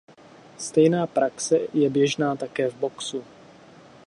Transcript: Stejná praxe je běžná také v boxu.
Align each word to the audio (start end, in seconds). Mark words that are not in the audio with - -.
Stejná 0.59 1.07
praxe 1.07 1.59
je 1.73 1.89
běžná 1.89 2.35
také 2.35 2.69
v 2.69 2.73
boxu. 2.75 3.23